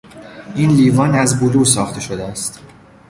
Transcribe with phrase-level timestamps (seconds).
[0.55, 2.59] این لیوان از بلور ساخته شده است.